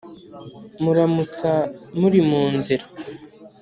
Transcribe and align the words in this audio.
Muramutsa 0.83 1.51
muri 1.99 2.19
mu 2.29 2.41
nzira 2.55 2.85